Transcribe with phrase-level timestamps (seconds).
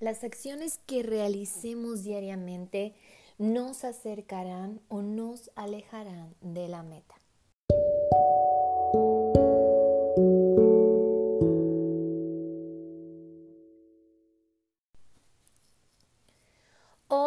[0.00, 2.94] Las acciones que realicemos diariamente
[3.36, 7.19] nos acercarán o nos alejarán de la meta.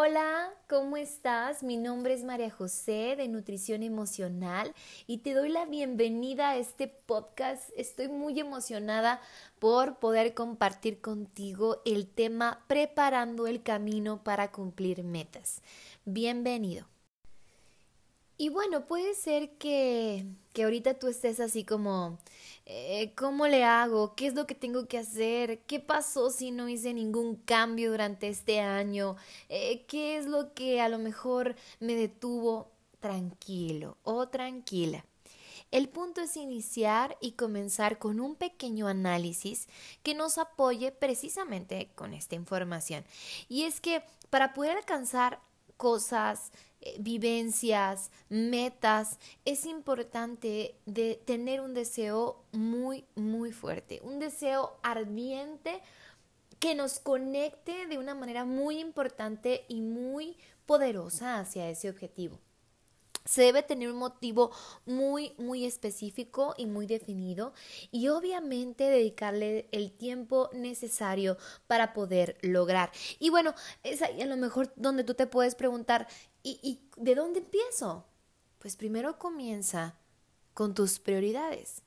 [0.06, 1.64] Hola, ¿cómo estás?
[1.64, 4.74] Mi nombre es María José de Nutrición Emocional
[5.08, 7.70] y te doy la bienvenida a este podcast.
[7.78, 9.22] Estoy muy emocionada
[9.60, 15.62] por poder compartir contigo el tema Preparando el camino para cumplir metas.
[16.04, 16.93] Bienvenido.
[18.38, 22.18] Y bueno, puede ser que, que ahorita tú estés así como,
[22.66, 24.16] eh, ¿cómo le hago?
[24.16, 25.60] ¿Qué es lo que tengo que hacer?
[25.62, 29.16] ¿Qué pasó si no hice ningún cambio durante este año?
[29.50, 32.72] Eh, ¿Qué es lo que a lo mejor me detuvo?
[33.00, 35.06] Tranquilo o tranquila.
[35.72, 39.68] El punto es iniciar y comenzar con un pequeño análisis
[40.04, 43.04] que nos apoye precisamente con esta información.
[43.50, 45.42] Y es que para poder alcanzar
[45.76, 46.52] cosas,
[46.86, 55.82] eh, vivencias, metas, es importante de tener un deseo muy, muy fuerte, un deseo ardiente
[56.60, 62.40] que nos conecte de una manera muy importante y muy poderosa hacia ese objetivo.
[63.26, 64.52] Se debe tener un motivo
[64.86, 67.54] muy, muy específico y muy definido
[67.92, 72.92] y obviamente dedicarle el tiempo necesario para poder lograr.
[73.20, 76.08] Y bueno, es ahí a lo mejor donde tú te puedes preguntar,
[76.42, 78.06] ¿y, y de dónde empiezo?
[78.60, 79.96] Pues primero comienza
[80.54, 81.82] con tus prioridades.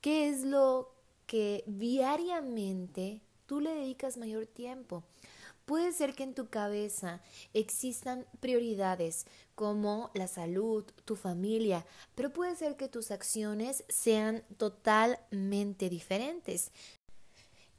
[0.00, 0.94] ¿Qué es lo
[1.26, 5.04] que diariamente tú le dedicas mayor tiempo?
[5.64, 7.20] Puede ser que en tu cabeza
[7.54, 15.88] existan prioridades como la salud, tu familia, pero puede ser que tus acciones sean totalmente
[15.88, 16.72] diferentes.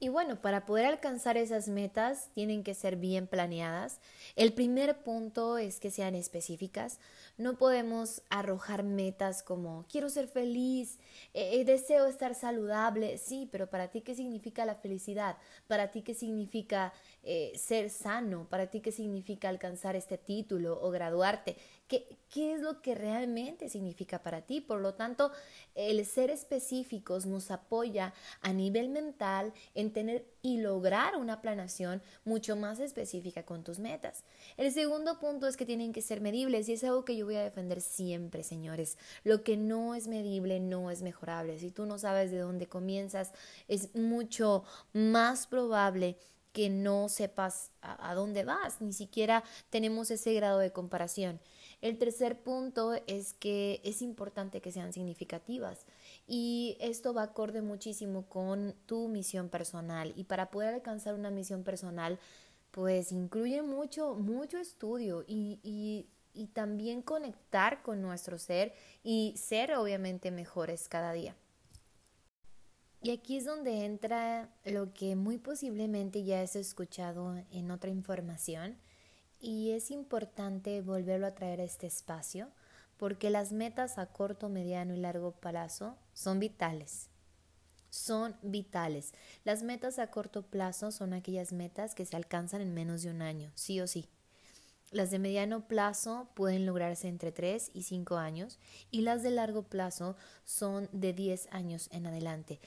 [0.04, 4.00] Y bueno, para poder alcanzar esas metas tienen que ser bien planeadas.
[4.36, 7.00] El primer punto es que sean específicas.
[7.38, 10.98] No podemos arrojar metas como quiero ser feliz,
[11.36, 13.20] eh, eh, deseo estar saludable.
[13.20, 15.38] Sí, pero para ti, ¿qué significa la felicidad?
[15.68, 18.48] Para ti, ¿qué significa eh, ser sano?
[18.50, 21.58] Para ti, ¿qué significa alcanzar este título o graduarte?
[21.92, 24.62] ¿Qué, ¿Qué es lo que realmente significa para ti?
[24.62, 25.34] Por lo tanto,
[25.76, 32.56] el ser específicos nos apoya a nivel mental en tener y lograr una planación mucho
[32.56, 34.24] más específica con tus metas.
[34.56, 37.36] El segundo punto es que tienen que ser medibles y es algo que yo voy
[37.36, 38.98] a defender siempre, señores.
[39.26, 41.60] Lo que no es medible no es mejorable.
[41.60, 43.34] Si tú no sabes de dónde comienzas,
[43.68, 44.64] es mucho
[44.94, 46.16] más probable
[46.54, 51.40] que no sepas a, dónde vas, ni siquiera tenemos ese grado de comparación.
[51.82, 55.86] El tercer punto es que es importante que sean significativas
[56.28, 61.64] y esto va acorde muchísimo con tu misión personal y para poder alcanzar una misión
[61.64, 62.20] personal
[62.72, 68.74] pues incluye mucho, mucho estudio y, y, y también conectar con nuestro ser
[69.04, 71.36] y ser obviamente mejores cada día.
[73.02, 78.78] Y aquí es donde entra lo que muy posiblemente ya has escuchado en otra información,
[79.40, 82.50] y es importante volverlo a traer a este espacio
[82.98, 87.10] porque las metas a corto, mediano y largo plazo son vitales.
[87.90, 89.14] Son vitales.
[89.44, 93.24] Las metas a corto plazo son aquellas metas que se alcanzan en menos de un
[93.24, 94.08] año, sí o sí.
[94.92, 98.60] Las de mediano plazo pueden lograrse entre 3 y 5 años
[98.92, 102.60] y las de largo plazo son de 10 años en adelante.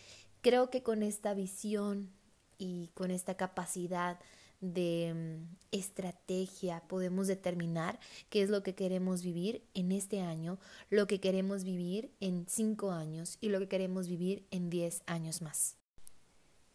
[0.45, 2.11] Creo que con esta visión
[2.59, 4.21] y con esta capacidad
[4.61, 10.59] de mm, estrategia podemos determinar qué es lo que queremos vivir en este año,
[10.91, 15.41] lo que queremos vivir en cinco años y lo que queremos vivir en diez años
[15.41, 15.79] más.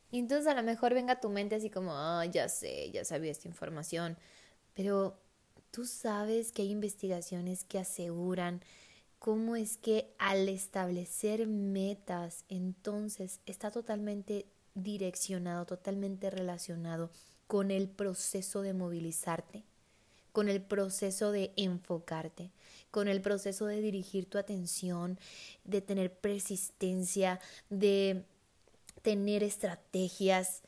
[0.10, 3.06] Y entonces a lo mejor venga a tu mente así como, ah, ya sé, ya
[3.06, 4.18] sabía esta información,
[4.74, 5.22] pero
[5.70, 8.64] tú sabes que hay investigaciones que aseguran
[9.20, 17.12] cómo es que al establecer metas, entonces está totalmente direccionado, totalmente relacionado
[17.48, 19.64] con el proceso de movilizarte,
[20.32, 22.52] con el proceso de enfocarte,
[22.92, 25.20] con el proceso de dirigir tu atención,
[25.66, 27.40] de tener persistencia,
[27.70, 28.24] de
[29.02, 30.62] tener estrategias.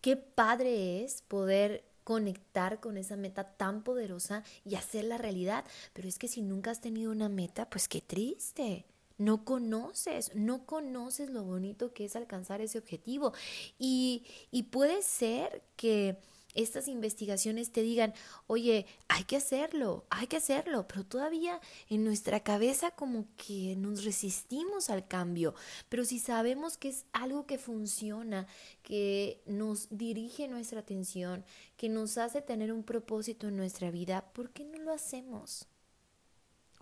[0.00, 5.64] Qué padre es poder conectar con esa meta tan poderosa y hacerla realidad.
[5.92, 8.84] Pero es que si nunca has tenido una meta, pues qué triste.
[9.16, 13.32] No conoces, no conoces lo bonito que es alcanzar ese objetivo.
[13.78, 16.18] Y, y puede ser que
[16.54, 18.14] estas investigaciones te digan,
[18.46, 24.04] oye, hay que hacerlo, hay que hacerlo, pero todavía en nuestra cabeza como que nos
[24.04, 25.54] resistimos al cambio.
[25.88, 28.46] Pero si sabemos que es algo que funciona,
[28.82, 31.44] que nos dirige nuestra atención,
[31.76, 35.66] que nos hace tener un propósito en nuestra vida, ¿por qué no lo hacemos?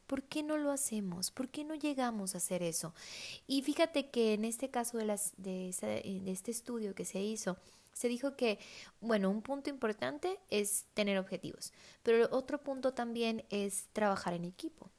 [0.06, 1.30] ¿Por qué no lo hacemos?
[1.30, 2.92] ¿Por qué no llegamos a hacer eso?
[3.46, 5.74] Y fíjate que en este caso de, las, de,
[6.22, 7.56] de este estudio que se hizo,
[7.92, 8.58] se dijo que,
[9.00, 11.72] bueno, un punto importante es tener objetivos,
[12.02, 14.90] pero otro punto también es trabajar en equipo.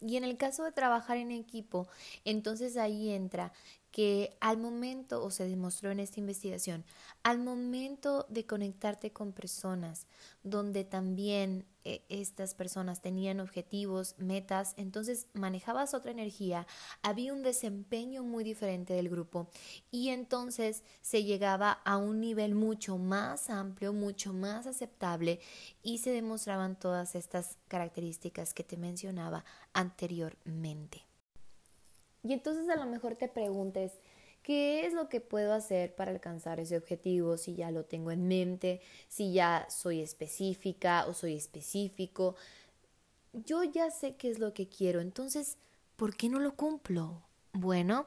[0.00, 1.88] Y en el caso de trabajar en equipo,
[2.24, 3.52] entonces ahí entra
[3.90, 6.84] que al momento, o se demostró en esta investigación,
[7.22, 10.06] al momento de conectarte con personas
[10.42, 16.66] donde también eh, estas personas tenían objetivos, metas, entonces manejabas otra energía,
[17.02, 19.48] había un desempeño muy diferente del grupo
[19.90, 25.40] y entonces se llegaba a un nivel mucho más amplio, mucho más aceptable
[25.82, 31.07] y se demostraban todas estas características que te mencionaba anteriormente.
[32.28, 33.90] Y entonces a lo mejor te preguntes,
[34.42, 37.38] ¿qué es lo que puedo hacer para alcanzar ese objetivo?
[37.38, 42.36] Si ya lo tengo en mente, si ya soy específica o soy específico.
[43.32, 45.56] Yo ya sé qué es lo que quiero, entonces,
[45.96, 47.22] ¿por qué no lo cumplo?
[47.54, 48.04] Bueno,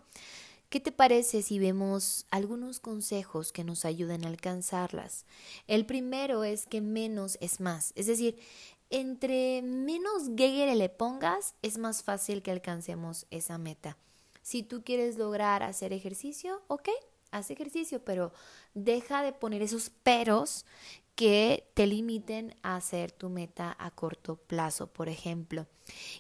[0.69, 5.25] ¿qué te parece si vemos algunos consejos que nos ayuden a alcanzarlas?
[5.65, 8.37] El primero es que menos es más, es decir,
[8.91, 13.97] entre menos Gegere le pongas, es más fácil que alcancemos esa meta.
[14.41, 16.89] Si tú quieres lograr hacer ejercicio, ok,
[17.31, 18.33] haz ejercicio, pero
[18.73, 20.65] deja de poner esos peros
[21.15, 25.67] que te limiten a hacer tu meta a corto plazo, por ejemplo.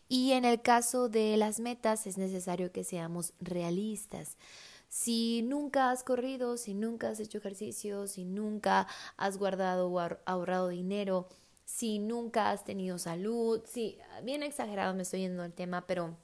[0.07, 4.37] Y en el caso de las metas es necesario que seamos realistas.
[4.89, 10.67] Si nunca has corrido, si nunca has hecho ejercicio, si nunca has guardado o ahorrado
[10.67, 11.29] dinero,
[11.65, 16.17] si nunca has tenido salud, si bien exagerado me estoy yendo al tema, pero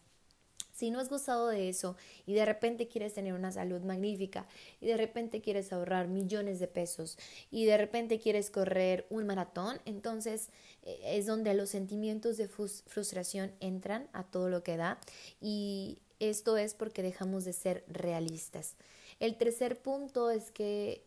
[0.78, 1.96] si no has gozado de eso
[2.28, 4.46] y de repente quieres tener una salud magnífica
[4.80, 7.18] y de repente quieres ahorrar millones de pesos
[7.50, 10.50] y de repente quieres correr un maratón, entonces
[10.84, 15.00] eh, es donde los sentimientos de frustración entran a todo lo que da
[15.42, 18.76] y esto es porque dejamos de ser realistas.
[19.20, 21.04] El tercer punto es que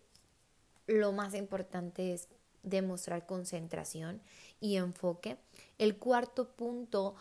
[0.88, 2.26] lo más importante es
[2.64, 4.20] demostrar concentración
[4.60, 5.36] y enfoque.
[5.78, 7.14] El cuarto punto,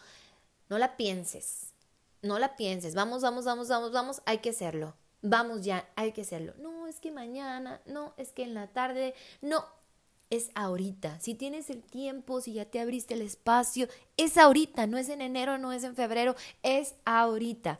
[0.67, 1.68] no la pienses
[2.21, 4.95] no la pienses, vamos, vamos, vamos, vamos, vamos, hay que hacerlo.
[5.21, 6.53] Vamos ya, hay que hacerlo.
[6.59, 9.65] No, es que mañana, no, es que en la tarde, no,
[10.29, 11.19] es ahorita.
[11.19, 15.21] Si tienes el tiempo, si ya te abriste el espacio, es ahorita, no es en
[15.21, 17.79] enero, no es en febrero, es ahorita.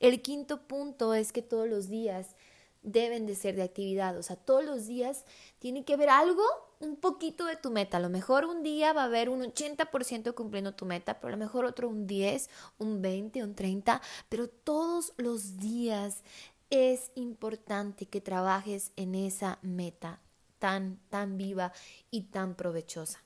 [0.00, 2.36] El quinto punto es que todos los días
[2.82, 5.24] deben de ser de actividad, o sea, todos los días
[5.58, 6.42] tiene que haber algo,
[6.80, 7.96] un poquito de tu meta.
[7.96, 11.36] A lo mejor un día va a haber un 80% cumpliendo tu meta, pero a
[11.36, 12.48] lo mejor otro un 10,
[12.78, 16.22] un 20, un 30, pero todos los días
[16.70, 20.20] es importante que trabajes en esa meta
[20.58, 21.72] tan, tan viva
[22.10, 23.20] y tan provechosa.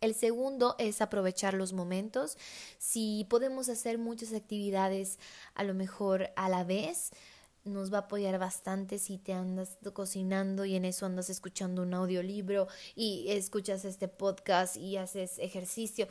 [0.00, 2.36] El segundo es aprovechar los momentos.
[2.78, 5.18] Si podemos hacer muchas actividades
[5.54, 7.10] a lo mejor a la vez,
[7.64, 11.94] nos va a apoyar bastante si te andas cocinando y en eso andas escuchando un
[11.94, 16.08] audiolibro y escuchas este podcast y haces ejercicio.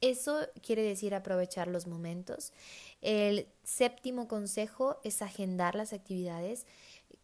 [0.00, 2.52] Eso quiere decir aprovechar los momentos.
[3.00, 6.66] El séptimo consejo es agendar las actividades,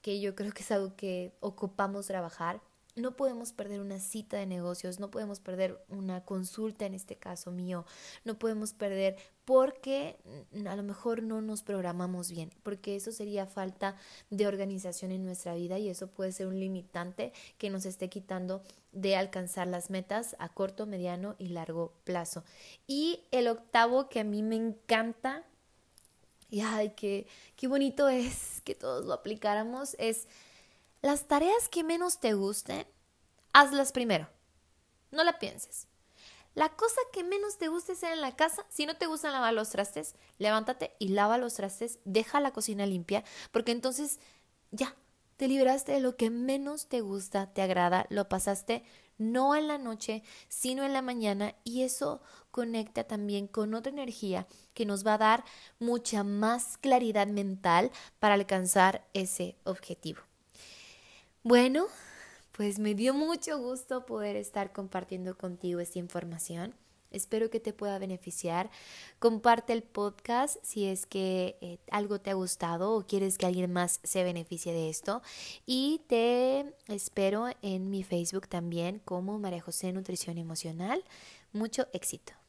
[0.01, 2.63] que yo creo que es algo que ocupamos trabajar.
[2.97, 7.51] No podemos perder una cita de negocios, no podemos perder una consulta en este caso
[7.53, 7.85] mío,
[8.25, 9.17] no podemos perder
[9.51, 10.17] porque
[10.65, 13.97] a lo mejor no nos programamos bien, porque eso sería falta
[14.31, 18.63] de organización en nuestra vida y eso puede ser un limitante que nos esté quitando
[18.93, 22.45] de alcanzar las metas a corto, mediano y largo plazo.
[22.87, 25.43] Y el octavo que a mí me encanta,
[26.49, 27.27] y ay, qué,
[27.57, 30.29] qué bonito es que todos lo aplicáramos, es
[31.03, 32.87] las tareas que menos te gusten,
[33.53, 34.29] hazlas primero.
[35.11, 35.89] No la pienses.
[36.55, 39.55] La cosa que menos te guste hacer en la casa, si no te gusta lavar
[39.55, 44.19] los trastes, levántate y lava los trastes, deja la cocina limpia, porque entonces
[44.73, 44.97] ya,
[45.37, 48.83] te libraste de lo que menos te gusta, te agrada, lo pasaste
[49.17, 54.47] no en la noche, sino en la mañana y eso conecta también con otra energía
[54.75, 55.45] que nos va a dar
[55.79, 60.21] mucha más claridad mental para alcanzar ese objetivo.
[61.43, 61.87] Bueno,
[62.61, 66.75] pues me dio mucho gusto poder estar compartiendo contigo esta información.
[67.11, 68.69] Espero que te pueda beneficiar.
[69.19, 73.73] Comparte el podcast si es que eh, algo te ha gustado o quieres que alguien
[73.73, 75.23] más se beneficie de esto.
[75.65, 81.03] Y te espero en mi Facebook también como María José Nutrición Emocional.
[81.55, 82.40] Mucho éxito.